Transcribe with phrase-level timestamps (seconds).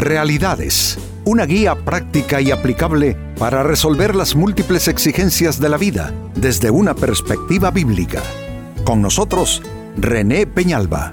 [0.00, 6.70] Realidades, una guía práctica y aplicable para resolver las múltiples exigencias de la vida desde
[6.70, 8.22] una perspectiva bíblica.
[8.82, 9.62] Con nosotros,
[9.98, 11.12] René Peñalba.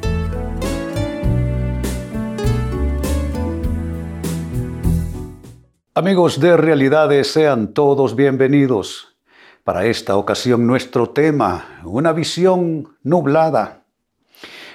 [5.93, 9.17] Amigos de Realidades, sean todos bienvenidos.
[9.65, 13.83] Para esta ocasión nuestro tema, una visión nublada.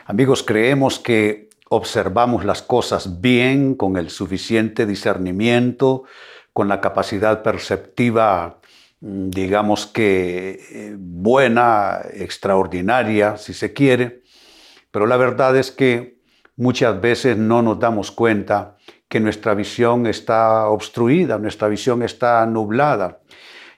[0.04, 6.04] Amigos, creemos que observamos las cosas bien, con el suficiente discernimiento,
[6.52, 8.60] con la capacidad perceptiva,
[9.00, 14.22] mm, digamos que eh, buena, extraordinaria, si se quiere,
[14.90, 16.18] pero la verdad es que
[16.56, 18.76] muchas veces no nos damos cuenta
[19.08, 23.22] que nuestra visión está obstruida, nuestra visión está nublada,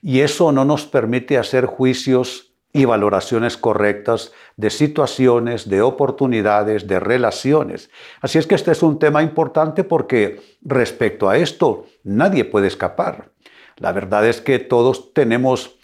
[0.03, 6.99] y eso no nos permite hacer juicios y valoraciones correctas de situaciones, de oportunidades, de
[6.99, 7.89] relaciones.
[8.21, 13.31] Así es que este es un tema importante porque respecto a esto nadie puede escapar.
[13.77, 15.77] La verdad es que todos tenemos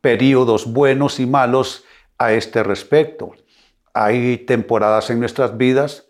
[0.00, 1.84] periodos buenos y malos
[2.16, 3.32] a este respecto.
[3.92, 6.06] Hay temporadas en nuestras vidas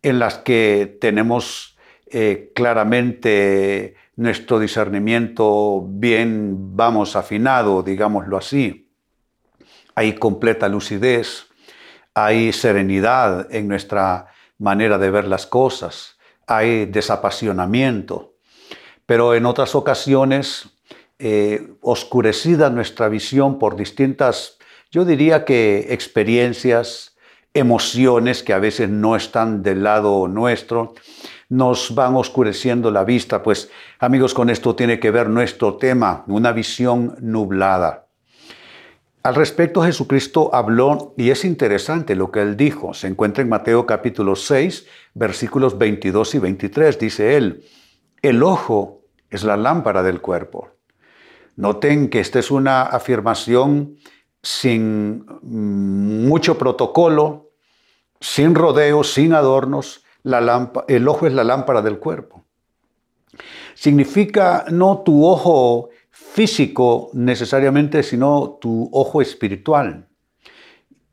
[0.00, 1.76] en las que tenemos
[2.10, 8.85] eh, claramente nuestro discernimiento bien, vamos, afinado, digámoslo así
[9.96, 11.46] hay completa lucidez,
[12.14, 16.16] hay serenidad en nuestra manera de ver las cosas,
[16.46, 18.34] hay desapasionamiento.
[19.06, 20.68] Pero en otras ocasiones,
[21.18, 24.58] eh, oscurecida nuestra visión por distintas,
[24.90, 27.16] yo diría que experiencias,
[27.54, 30.94] emociones que a veces no están del lado nuestro,
[31.48, 33.42] nos van oscureciendo la vista.
[33.42, 38.05] Pues amigos, con esto tiene que ver nuestro tema, una visión nublada.
[39.26, 42.94] Al respecto Jesucristo habló y es interesante lo que él dijo.
[42.94, 46.96] Se encuentra en Mateo capítulo 6, versículos 22 y 23.
[46.96, 47.64] Dice él,
[48.22, 50.68] el ojo es la lámpara del cuerpo.
[51.56, 53.96] Noten que esta es una afirmación
[54.44, 57.50] sin mucho protocolo,
[58.20, 60.04] sin rodeos, sin adornos.
[60.22, 62.44] La el ojo es la lámpara del cuerpo.
[63.74, 65.88] Significa no tu ojo
[66.36, 70.08] físico necesariamente, sino tu ojo espiritual.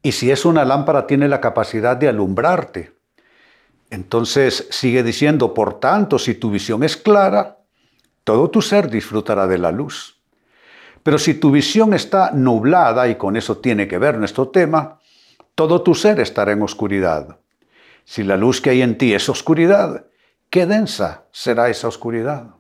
[0.01, 2.93] Y si es una lámpara, tiene la capacidad de alumbrarte.
[3.89, 7.59] Entonces sigue diciendo, por tanto, si tu visión es clara,
[8.23, 10.21] todo tu ser disfrutará de la luz.
[11.03, 14.99] Pero si tu visión está nublada, y con eso tiene que ver nuestro tema,
[15.53, 17.39] todo tu ser estará en oscuridad.
[18.05, 20.05] Si la luz que hay en ti es oscuridad,
[20.49, 22.55] qué densa será esa oscuridad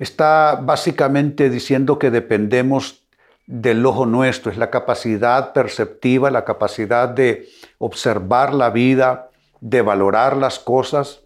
[0.00, 3.04] está básicamente diciendo que dependemos
[3.46, 9.28] del ojo nuestro, es la capacidad perceptiva, la capacidad de observar la vida,
[9.60, 11.20] de valorar las cosas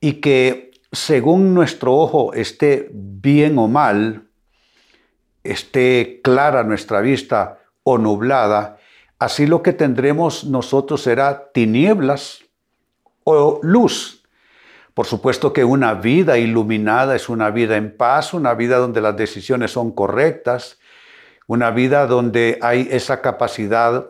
[0.00, 4.28] y que según nuestro ojo esté bien o mal,
[5.44, 8.78] esté clara nuestra vista o nublada,
[9.18, 12.44] así lo que tendremos nosotros será tinieblas
[13.24, 14.15] o luz.
[14.96, 19.14] Por supuesto que una vida iluminada es una vida en paz, una vida donde las
[19.14, 20.78] decisiones son correctas,
[21.46, 24.08] una vida donde hay esa capacidad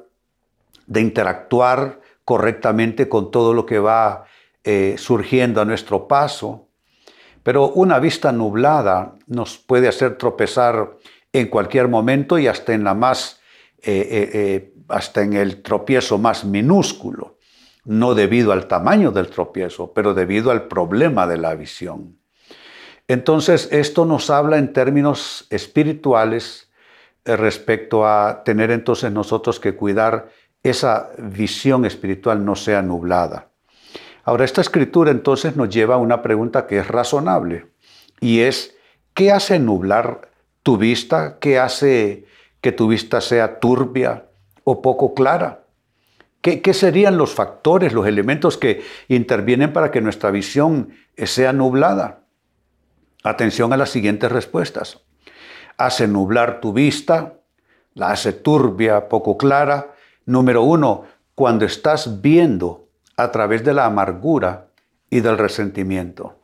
[0.86, 4.26] de interactuar correctamente con todo lo que va
[4.62, 6.68] eh, surgiendo a nuestro paso.
[7.42, 10.98] Pero una vista nublada nos puede hacer tropezar
[11.32, 13.40] en cualquier momento y hasta en la más,
[13.82, 17.35] eh, eh, hasta en el tropiezo más minúsculo
[17.86, 22.18] no debido al tamaño del tropiezo, pero debido al problema de la visión.
[23.08, 26.68] Entonces, esto nos habla en términos espirituales
[27.24, 30.30] eh, respecto a tener entonces nosotros que cuidar
[30.64, 33.48] esa visión espiritual no sea nublada.
[34.24, 37.68] Ahora, esta escritura entonces nos lleva a una pregunta que es razonable
[38.20, 38.76] y es,
[39.14, 40.32] ¿qué hace nublar
[40.64, 41.38] tu vista?
[41.38, 42.24] ¿Qué hace
[42.60, 44.26] que tu vista sea turbia
[44.64, 45.65] o poco clara?
[46.46, 52.20] ¿Qué, serían los factores, los elementos que intervienen para que nuestra visión sea nublada?
[53.24, 55.00] Atención a las siguientes respuestas.
[55.76, 57.40] Hace nublar tu vista,
[57.94, 59.94] la hace turbia, poco clara.
[60.24, 64.68] Número uno, cuando estás viendo a través de la amargura
[65.10, 66.38] y del resentimiento.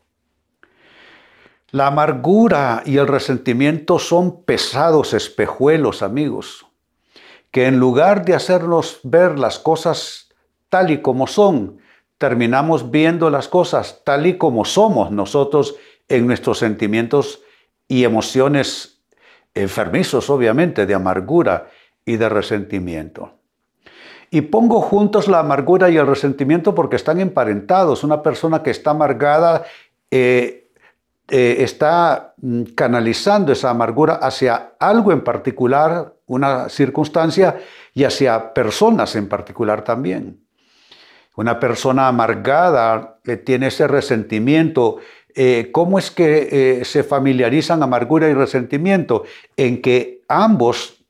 [1.70, 6.66] La amargura y el resentimiento son pesados espejuelos, amigos
[7.52, 10.31] que en lugar de hacernos ver las cosas
[10.69, 11.78] tal y como son,
[12.19, 15.76] terminamos viendo las cosas tal y como somos nosotros
[16.08, 17.43] en nuestros sentimientos
[17.87, 19.02] y emociones
[19.54, 21.69] enfermizos, obviamente, de amargura
[22.04, 23.34] y de resentimiento.
[24.31, 28.02] Y pongo juntos la amargura y el resentimiento porque están emparentados.
[28.02, 29.64] Una persona que está amargada
[30.10, 30.70] eh,
[31.28, 37.58] eh, está mm, canalizando esa amargura hacia algo en particular, una circunstancia,
[37.94, 40.40] y hacia personas en particular también.
[41.36, 44.98] Una persona amargada que tiene ese resentimiento.
[45.34, 49.24] Eh, ¿Cómo es que se familiarizan amargura y resentimiento?
[49.56, 51.04] En que ambos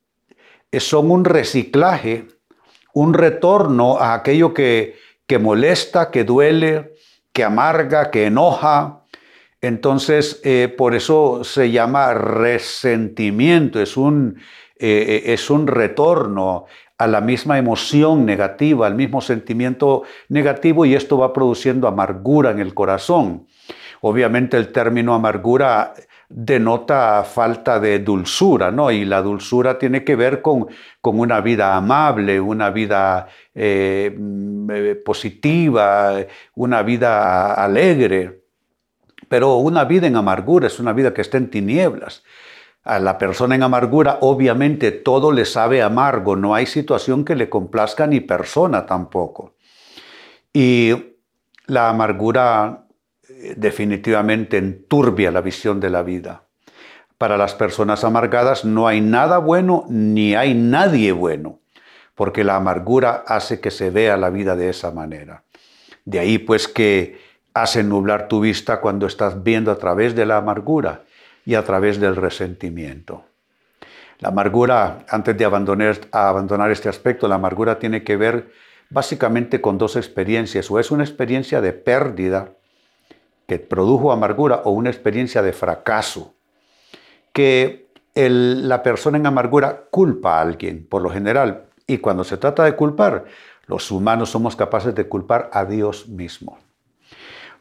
[0.78, 2.26] son un reciclaje,
[2.94, 6.92] un retorno a aquello que, que molesta, que duele,
[7.32, 9.02] que amarga, que enoja.
[9.60, 14.38] Entonces, eh, por eso se llama resentimiento, es un,
[14.84, 16.66] eh, es un retorno
[16.98, 22.58] a la misma emoción negativa, al mismo sentimiento negativo y esto va produciendo amargura en
[22.58, 23.46] el corazón.
[24.00, 25.94] Obviamente el término amargura
[26.28, 28.90] denota falta de dulzura, ¿no?
[28.90, 30.66] Y la dulzura tiene que ver con,
[31.00, 36.16] con una vida amable, una vida eh, mm, eh, positiva,
[36.54, 38.42] una vida alegre.
[39.28, 42.24] Pero una vida en amargura es una vida que está en tinieblas.
[42.84, 47.48] A la persona en amargura obviamente todo le sabe amargo, no hay situación que le
[47.48, 49.54] complazca ni persona tampoco.
[50.52, 51.16] Y
[51.66, 52.86] la amargura
[53.56, 56.44] definitivamente enturbia la visión de la vida.
[57.18, 61.60] Para las personas amargadas no hay nada bueno ni hay nadie bueno,
[62.16, 65.44] porque la amargura hace que se vea la vida de esa manera.
[66.04, 67.20] De ahí pues que
[67.54, 71.04] hace nublar tu vista cuando estás viendo a través de la amargura
[71.44, 73.24] y a través del resentimiento.
[74.18, 78.52] La amargura, antes de abandonar, este aspecto, la amargura tiene que ver
[78.90, 82.52] básicamente con dos experiencias, o es una experiencia de pérdida,
[83.48, 86.34] que produjo amargura o una experiencia de fracaso,
[87.32, 92.62] que la persona en amargura culpa a alguien, por lo general, y cuando se trata
[92.64, 93.24] de culpar,
[93.66, 96.58] los humanos somos capaces de culpar a Dios mismo.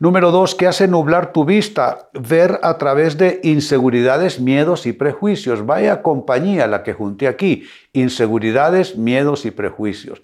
[0.02, 5.64] Número dos, que hace nublar tu vista, ver a través de inseguridades, miedos y prejuicios.
[5.68, 10.20] Vaya compañía la que junté aquí, inseguridades, miedos y prejuicios.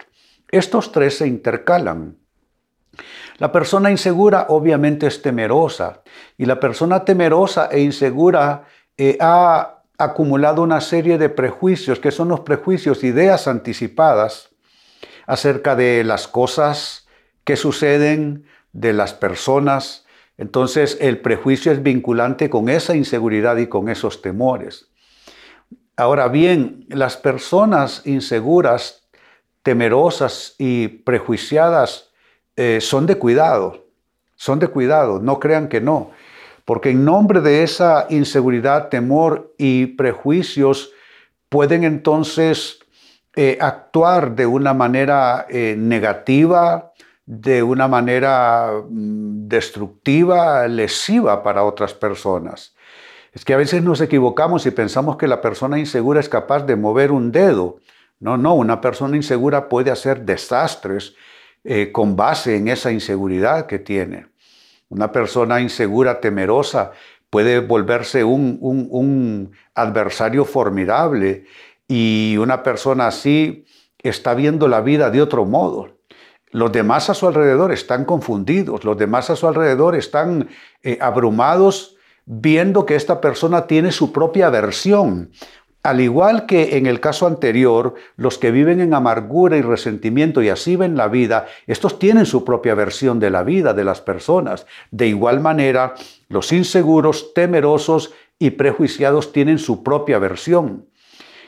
[0.50, 2.16] Estos tres se intercalan.
[3.36, 6.02] La persona insegura obviamente es temerosa
[6.36, 8.64] y la persona temerosa e insegura
[8.96, 14.50] eh, ha acumulado una serie de prejuicios, que son los prejuicios, ideas anticipadas
[15.28, 17.06] acerca de las cosas
[17.44, 18.44] que suceden,
[18.80, 20.06] de las personas.
[20.36, 24.88] Entonces el prejuicio es vinculante con esa inseguridad y con esos temores.
[25.96, 29.08] Ahora bien, las personas inseguras,
[29.64, 32.10] temerosas y prejuiciadas
[32.56, 33.86] eh, son de cuidado,
[34.36, 36.12] son de cuidado, no crean que no,
[36.64, 40.92] porque en nombre de esa inseguridad, temor y prejuicios
[41.48, 42.78] pueden entonces
[43.34, 46.87] eh, actuar de una manera eh, negativa,
[47.28, 52.74] de una manera mm, destructiva, lesiva para otras personas.
[53.34, 56.74] Es que a veces nos equivocamos y pensamos que la persona insegura es capaz de
[56.74, 57.80] mover un dedo.
[58.18, 61.16] No, no, una persona insegura puede hacer desastres
[61.64, 64.28] eh, con base en esa inseguridad que tiene.
[64.88, 66.92] Una persona insegura, temerosa,
[67.28, 71.44] puede volverse un, adversario formidable
[71.86, 73.66] y una persona así
[74.02, 75.97] está viendo la vida de otro modo.
[76.50, 80.48] Los demás a su alrededor están confundidos, los demás a su alrededor están
[80.82, 85.30] eh, abrumados viendo que esta persona tiene su propia versión,
[85.82, 90.48] al igual que en el caso anterior, los que viven en amargura y resentimiento y
[90.48, 94.66] así ven la vida, estos tienen su propia versión de la vida de las personas.
[94.90, 95.94] De igual manera,
[96.28, 100.86] los inseguros, temerosos y prejuiciados tienen su propia versión.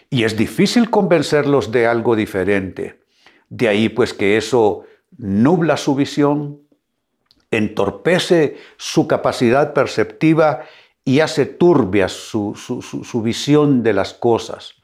[0.08, 3.00] Y es difícil convencerlos de algo diferente.
[3.48, 4.84] De ahí pues que eso
[5.16, 6.60] nubla su visión,
[7.50, 10.62] entorpece su capacidad perceptiva
[11.04, 12.54] y hace turbia su,
[13.24, 14.74] visión de las cosas.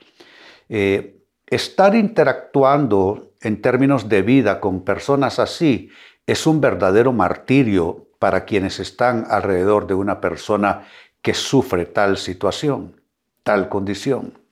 [0.68, 5.90] Eh, estar interactuando en términos de vida con personas así
[6.26, 10.86] es un verdadero martirio para quienes están alrededor de una persona
[11.22, 13.00] que sufre tal situación,
[13.42, 14.45] tal condición.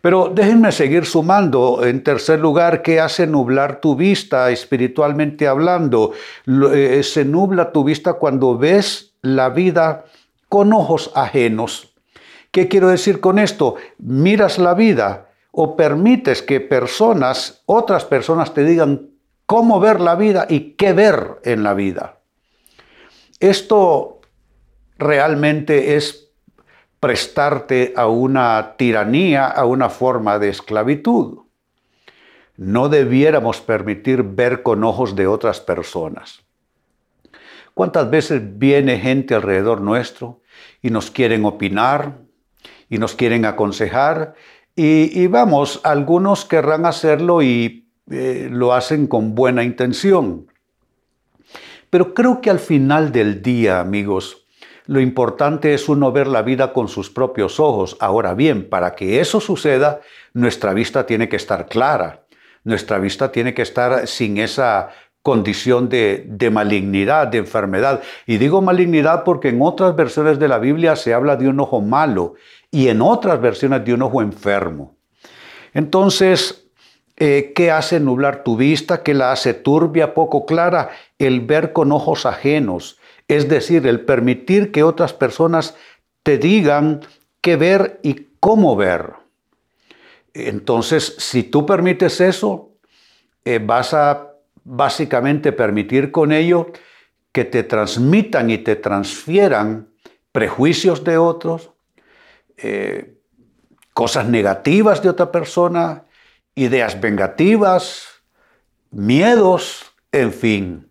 [0.00, 1.84] Pero déjenme seguir sumando.
[1.84, 6.12] En tercer lugar, ¿qué hace nublar tu vista espiritualmente hablando?
[6.72, 10.04] Eh, se nubla tu vista cuando ves la vida
[10.48, 11.94] con ojos ajenos.
[12.50, 13.76] ¿Qué quiero decir con esto?
[13.98, 19.10] Miras la vida o permites que personas, otras personas te digan
[19.46, 22.18] cómo ver la vida y qué ver en la vida.
[23.40, 24.20] Esto
[24.98, 26.30] realmente es
[27.04, 31.40] prestarte a una tiranía, a una forma de esclavitud.
[32.56, 36.40] No debiéramos permitir ver con ojos de otras personas.
[37.74, 40.40] ¿Cuántas veces viene gente alrededor nuestro
[40.80, 42.20] y nos quieren opinar
[42.88, 44.32] y nos quieren aconsejar?
[44.74, 50.46] Y, vamos, algunos querrán hacerlo y eh, lo hacen con buena intención.
[51.90, 54.43] Pero creo que al final del día, amigos,
[54.86, 57.96] lo importante es uno ver la vida con sus propios ojos.
[58.00, 60.00] Ahora bien, para que eso suceda,
[60.32, 62.24] nuestra vista tiene que estar clara.
[62.64, 64.90] Nuestra vista tiene que estar sin esa
[65.22, 68.02] condición de, de, malignidad, de enfermedad.
[68.26, 71.80] Y digo malignidad porque en otras versiones de la Biblia se habla de un ojo
[71.80, 72.34] malo
[72.70, 74.96] y en otras versiones de un ojo enfermo.
[75.72, 76.64] Entonces,
[77.16, 79.04] eh, ¿Qué hace nublar tu vista?
[79.04, 80.90] ¿Qué la hace turbia, poco clara?
[81.18, 85.76] El ver con ojos ajenos, es decir, el permitir que otras personas
[86.22, 87.00] te digan
[87.40, 89.14] qué ver y cómo ver.
[90.34, 92.70] Entonces, si tú permites eso,
[93.44, 94.32] eh, vas a
[94.64, 96.72] básicamente permitir con ello
[97.32, 99.88] que te transmitan y te transfieran
[100.32, 101.70] prejuicios de otros,
[102.56, 103.14] eh,
[103.92, 106.04] cosas negativas de otra persona,
[106.54, 108.06] ideas vengativas,
[108.90, 110.88] miedos, en fin.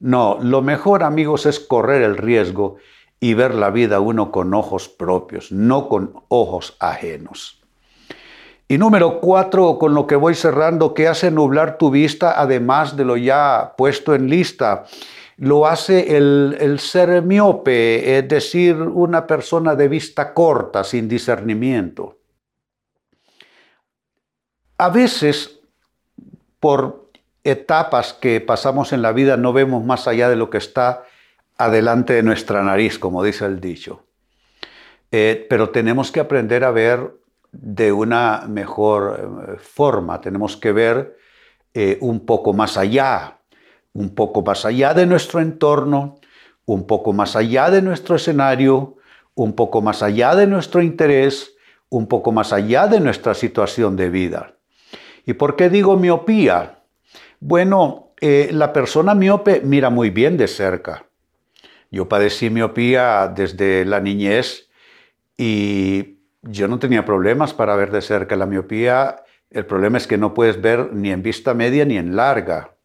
[0.00, 2.76] No, lo mejor amigos es correr el riesgo
[3.20, 7.62] y ver la vida uno con ojos propios, no con ojos ajenos.
[8.66, 13.04] Y número cuatro, con lo que voy cerrando, ¿qué hace nublar tu vista además de
[13.04, 14.84] lo ya puesto en lista?
[15.36, 22.18] Lo hace el, el ser miope, es decir, una persona de vista corta, sin discernimiento.
[24.78, 25.60] A veces,
[26.58, 27.03] por
[27.44, 31.04] etapas que pasamos en la vida, no vemos más allá de lo que está
[31.56, 34.02] adelante de nuestra nariz, como dice el dicho.
[35.12, 37.14] Eh, pero tenemos que aprender a ver
[37.52, 41.16] de una mejor eh, forma, tenemos que ver
[41.74, 43.38] eh, un poco más allá,
[43.92, 46.16] un poco más allá de nuestro entorno,
[46.64, 48.96] un poco más allá de nuestro escenario,
[49.34, 51.54] un poco más allá de nuestro interés,
[51.90, 54.54] un poco más allá de nuestra situación de vida.
[55.26, 56.83] ¿Y por qué digo miopía?
[57.46, 61.04] Bueno, eh, la persona miope mira muy bien de cerca.
[61.90, 64.70] Yo padecí miopía desde la niñez
[65.36, 68.34] y yo no tenía problemas para ver de cerca.
[68.34, 72.16] La miopía, el problema es que no puedes ver ni en vista media ni en
[72.16, 72.76] larga.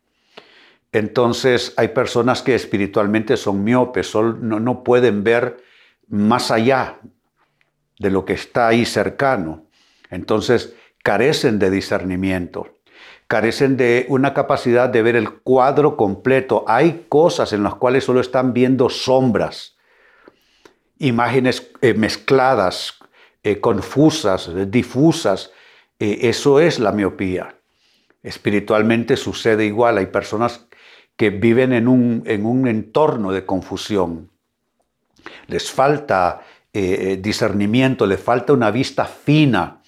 [0.92, 5.64] Entonces hay personas que espiritualmente son miopes, no, no pueden ver
[6.10, 7.00] más allá
[7.98, 9.68] de lo que está ahí cercano.
[10.10, 12.68] Entonces carecen de discernimiento,
[13.30, 16.66] carecen de una capacidad de ver el cuadro completo.
[16.68, 19.78] Hay cosas en las cuales solo están viendo sombras,
[20.98, 22.98] imágenes eh, mezcladas,
[23.44, 25.52] eh, confusas, difusas.
[26.00, 27.56] Eh, eso es la miopía.
[28.24, 30.00] Espiritualmente sucede igual.
[30.00, 30.66] Hay personas
[31.16, 34.32] que viven en un, en un entorno de confusión.
[35.46, 39.79] Les falta discernimiento, les falta una vista fina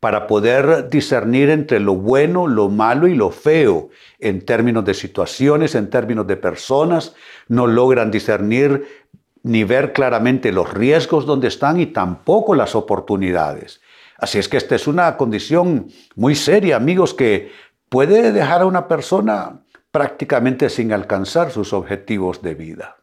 [0.00, 5.74] para poder discernir entre lo bueno, lo malo y lo feo en términos de situaciones,
[5.74, 7.14] en términos de personas.
[7.48, 9.04] No logran discernir
[9.42, 13.80] ni ver claramente los riesgos donde están y tampoco las oportunidades.
[14.16, 17.52] Así es que esta es una condición muy seria, amigos, que
[17.90, 22.99] puede dejar a una persona prácticamente sin alcanzar sus objetivos de vida.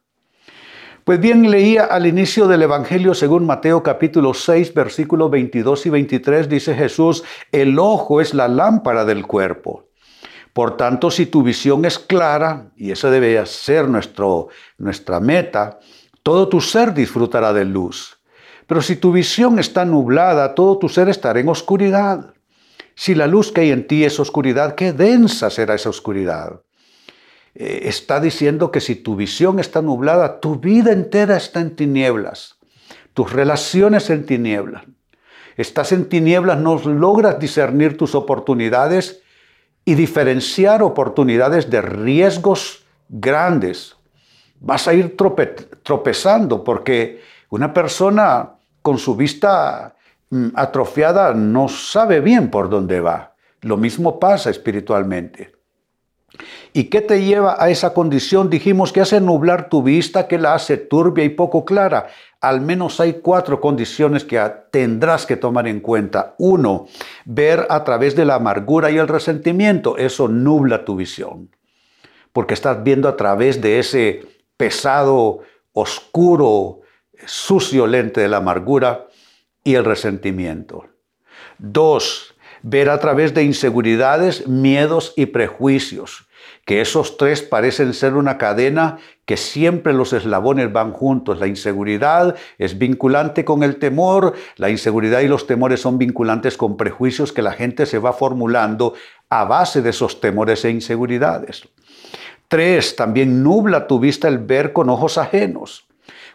[1.08, 6.50] Pues bien, leía al inicio del Evangelio según Mateo capítulo 6, versículos 22 y 23,
[6.50, 7.24] dice Jesús,
[7.54, 9.88] el ojo es la lámpara del cuerpo.
[10.52, 14.50] Por tanto, si tu visión es clara, y esa debe ser nuestro,
[14.80, 15.80] nuestra meta,
[16.24, 18.20] todo tu ser disfrutará de luz.
[18.68, 22.34] Pero si tu visión está nublada, todo tu ser estará en oscuridad.
[22.96, 26.64] Si la luz que hay en ti es oscuridad, qué densa será esa oscuridad.
[27.60, 32.60] Eh, está diciendo que si tu visión está nublada, tu vida entera está en tinieblas,
[33.16, 34.84] tus relaciones en tinieblas.
[35.56, 39.24] Estás en tinieblas, no logras discernir tus oportunidades
[39.86, 43.96] y diferenciar oportunidades de riesgos grandes.
[44.60, 48.52] Vas a ir tropezando porque una persona
[48.84, 49.96] con su vista
[50.30, 53.34] mm, atrofiada no sabe bien por dónde va.
[53.62, 55.57] Lo mismo pasa espiritualmente.
[56.74, 58.50] ¿Y qué te lleva a esa condición?
[58.50, 62.08] Dijimos que hace nublar tu vista, que la hace turbia y poco clara.
[62.42, 64.40] Al menos hay cuatro condiciones que
[64.72, 66.36] tendrás que tomar en cuenta.
[66.38, 66.88] Uno,
[67.26, 69.98] ver a través de la amargura y el resentimiento.
[69.98, 71.50] Eso nubla tu visión.
[72.34, 74.22] Porque estás viendo a través de ese
[74.58, 75.40] pesado,
[75.72, 76.82] oscuro,
[77.26, 79.08] sucio lente de la amargura
[79.64, 80.86] y el resentimiento.
[81.58, 82.36] Dos,
[82.70, 86.28] ver a través de inseguridades, miedos y prejuicios
[86.68, 91.40] que esos tres parecen ser una cadena que siempre los eslabones van juntos.
[91.40, 96.76] La inseguridad es vinculante con el temor, la inseguridad y los temores son vinculantes con
[96.76, 98.96] prejuicios que la gente se va formulando
[99.30, 101.70] a base de esos temores e inseguridades.
[102.50, 105.88] Tres, también nubla tu vista el ver con ojos ajenos.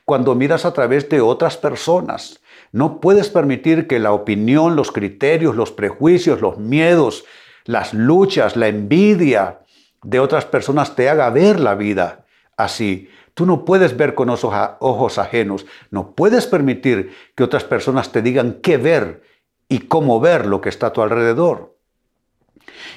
[0.06, 2.40] Cuando miras a través de otras personas,
[2.72, 7.24] no puedes permitir que la opinión, los criterios, los prejuicios, los miedos,
[7.64, 9.60] las luchas, la envidia
[10.02, 12.24] de otras personas te haga ver la vida
[12.56, 13.08] así.
[13.34, 18.58] Tú no puedes ver con ojos ajenos, no puedes permitir que otras personas te digan
[18.62, 19.22] qué ver
[19.68, 21.76] y cómo ver lo que está a tu alrededor.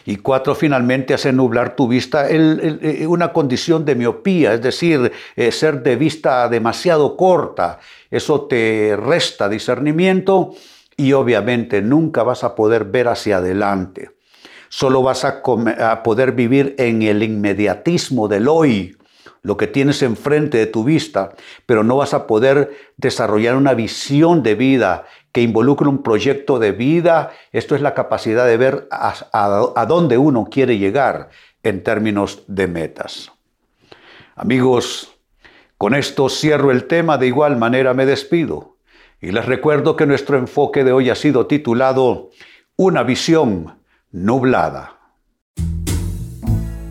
[0.05, 5.51] Y cuatro, finalmente hace nublar tu vista eh, una condición de miopía, es decir, eh,
[5.51, 7.79] ser de vista demasiado corta.
[8.11, 10.53] Eso te resta discernimiento
[10.95, 14.11] y obviamente nunca vas a poder ver hacia adelante.
[14.69, 18.94] Solo vas a poder vivir en el inmediatismo del hoy,
[19.45, 21.35] lo que tienes enfrente de tu vista,
[21.67, 26.71] pero no vas a poder desarrollar una visión de vida que involucre un proyecto de
[26.71, 27.31] vida.
[27.51, 31.29] Esto es la capacidad de ver a, dónde uno quiere llegar
[31.61, 33.31] en términos de metas.
[34.35, 35.15] Amigos,
[35.77, 38.77] con esto cierro el tema, de igual manera me despido.
[39.21, 42.31] Y les recuerdo que nuestro enfoque de hoy ha sido titulado
[42.77, 43.77] Una visión
[44.11, 44.94] nublada.